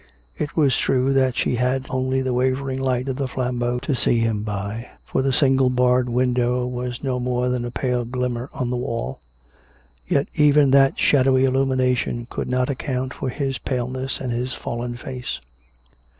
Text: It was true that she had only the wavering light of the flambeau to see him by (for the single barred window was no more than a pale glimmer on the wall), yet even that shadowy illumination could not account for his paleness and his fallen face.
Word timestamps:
It 0.35 0.57
was 0.57 0.75
true 0.75 1.13
that 1.13 1.37
she 1.37 1.57
had 1.57 1.85
only 1.87 2.23
the 2.23 2.33
wavering 2.33 2.79
light 2.81 3.07
of 3.07 3.17
the 3.17 3.27
flambeau 3.27 3.77
to 3.83 3.93
see 3.93 4.17
him 4.17 4.41
by 4.41 4.87
(for 5.05 5.21
the 5.21 5.31
single 5.31 5.69
barred 5.69 6.09
window 6.09 6.65
was 6.65 7.03
no 7.03 7.19
more 7.19 7.49
than 7.49 7.63
a 7.65 7.69
pale 7.69 8.03
glimmer 8.03 8.49
on 8.51 8.71
the 8.71 8.77
wall), 8.77 9.19
yet 10.07 10.27
even 10.35 10.71
that 10.71 10.97
shadowy 10.99 11.45
illumination 11.45 12.25
could 12.31 12.47
not 12.49 12.67
account 12.67 13.13
for 13.13 13.29
his 13.29 13.59
paleness 13.59 14.19
and 14.19 14.31
his 14.31 14.53
fallen 14.53 14.97
face. 14.97 15.39